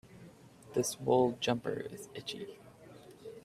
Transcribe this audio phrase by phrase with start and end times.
[0.73, 2.57] This wool jumper is itchy.